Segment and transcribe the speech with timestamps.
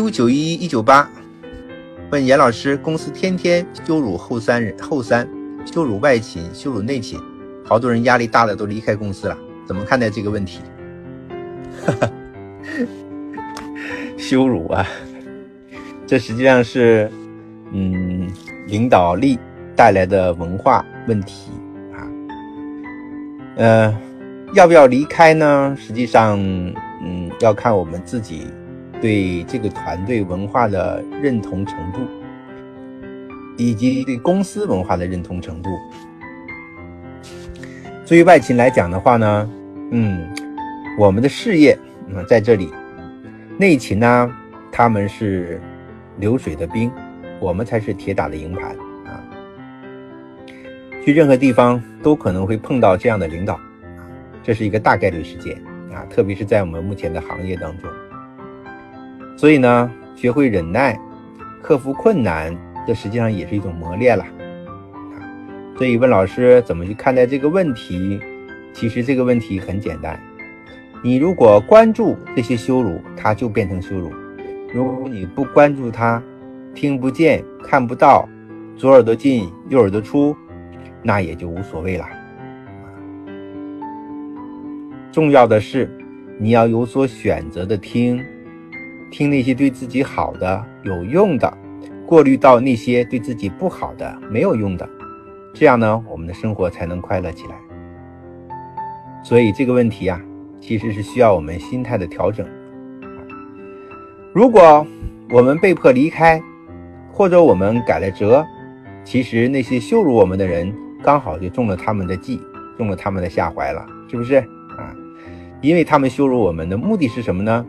[0.00, 1.06] U 九一一九八
[2.10, 5.28] 问严老师：公司天天羞辱后三人，后三
[5.66, 7.20] 羞辱外勤，羞辱内勤，
[7.66, 9.36] 好多人压力大的都离开公司了，
[9.66, 10.60] 怎么看待这个问题？
[11.84, 12.10] 哈哈，
[14.16, 14.86] 羞辱啊，
[16.06, 17.10] 这实际上是
[17.70, 18.26] 嗯
[18.68, 19.38] 领导力
[19.76, 21.50] 带来的文化问题
[21.92, 22.08] 啊。
[23.56, 23.94] 呃，
[24.54, 25.76] 要不要离开呢？
[25.78, 26.40] 实际上，
[27.04, 28.46] 嗯，要看我们自己。
[29.00, 32.00] 对这个团队文化的认同程度，
[33.56, 35.70] 以及对公司文化的认同程度。
[38.04, 39.50] 作为外勤来讲的话呢，
[39.92, 40.28] 嗯，
[40.98, 41.78] 我们的事业
[42.08, 42.70] 嗯在这里，
[43.56, 44.30] 内勤呢，
[44.70, 45.60] 他们是
[46.18, 46.90] 流水的兵，
[47.38, 48.76] 我们才是铁打的营盘
[49.06, 49.22] 啊。
[51.04, 53.58] 去任何地方都可能会碰到这样的领导，
[54.42, 55.56] 这是一个大概率事件
[55.90, 57.88] 啊，特别是在我们目前的行业当中。
[59.40, 61.00] 所以呢，学会忍耐，
[61.62, 62.54] 克服困难，
[62.86, 64.22] 这实际上也是一种磨练了。
[64.22, 65.16] 啊，
[65.78, 68.20] 所以问老师怎么去看待这个问题？
[68.74, 70.20] 其实这个问题很简单，
[71.02, 74.10] 你如果关注这些羞辱，它就变成羞辱；
[74.74, 76.22] 如果你不关注它，
[76.74, 78.28] 听不见、看不到，
[78.76, 80.36] 左耳朵进右耳朵出，
[81.02, 82.04] 那也就无所谓了。
[85.10, 85.90] 重要的是，
[86.38, 88.22] 你要有所选择的听。
[89.10, 91.52] 听那些对自己好的、有用的，
[92.06, 94.88] 过滤到那些对自己不好的、没有用的，
[95.52, 97.56] 这样呢，我们的生活才能快乐起来。
[99.22, 100.20] 所以这个问题啊，
[100.60, 102.46] 其实是需要我们心态的调整。
[104.32, 104.86] 如果
[105.30, 106.40] 我们被迫离开，
[107.12, 108.46] 或者我们改了辙，
[109.04, 110.72] 其实那些羞辱我们的人，
[111.02, 112.40] 刚好就中了他们的计，
[112.78, 114.94] 中了他们的下怀了，是不是啊？
[115.60, 117.66] 因为他们羞辱我们的目的是什么呢？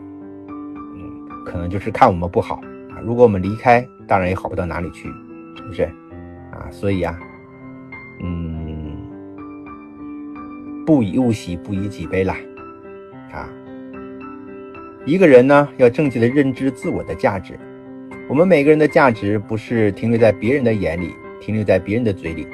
[1.46, 2.56] 可能就是看我们不好
[2.92, 5.10] 啊，如果我们离开，当然也好不到哪里去，
[5.56, 5.84] 是不是？
[6.52, 7.20] 啊，所以啊，
[8.22, 8.96] 嗯，
[10.86, 12.36] 不以物喜，不以己悲啦，
[13.32, 13.50] 啊，
[15.06, 17.58] 一个人呢要正确的认知自我的价值。
[18.30, 22.48] 我们每个人的价值不是停留在别人的眼里，停留在别人的嘴里。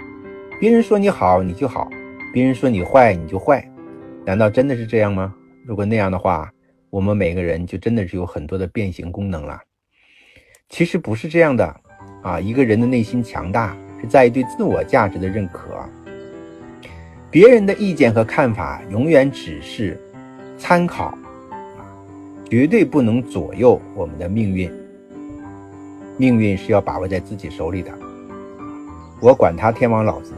[0.59, 1.87] 别人说你好，你就好；
[2.33, 3.63] 别人说你坏，你就坏。
[4.25, 5.33] 难道真的是这样吗？
[5.65, 6.51] 如果那样的话，
[6.89, 9.59] 我们每个人就真的是有很多的变形功能了。
[10.69, 11.81] 其实不是这样的
[12.21, 12.39] 啊！
[12.39, 15.87] 一个人的内心强大是在于对自我价值的认可。
[17.29, 19.99] 别人的意见和看法永远只是
[20.57, 21.17] 参考，
[22.49, 24.71] 绝对不能左右我们的命运。
[26.17, 27.91] 命运是要把握在自己手里的。
[29.19, 30.33] 我管他天王老子，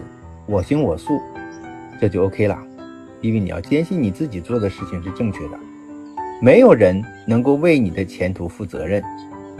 [0.46, 1.20] 我行我素，
[2.02, 2.58] 这就 OK 了。
[3.22, 5.60] 因为你要坚信你自己做的事情是正确的。
[6.42, 9.04] 没有人能够为你的前途负责任，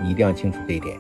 [0.02, 1.00] 你一定要清楚这一点。